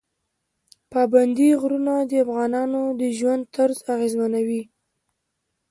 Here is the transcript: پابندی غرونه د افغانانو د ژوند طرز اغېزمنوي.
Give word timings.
پابندی 0.91 1.49
غرونه 1.61 1.93
د 2.09 2.11
افغانانو 2.23 2.81
د 2.99 3.01
ژوند 3.17 3.43
طرز 3.55 3.77
اغېزمنوي. 3.93 4.63